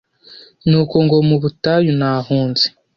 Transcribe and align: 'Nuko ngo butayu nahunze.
'Nuko 0.69 0.95
ngo 1.05 1.15
butayu 1.41 1.91
nahunze. 1.99 2.65